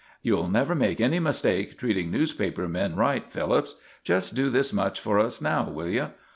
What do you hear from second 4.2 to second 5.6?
do this much for us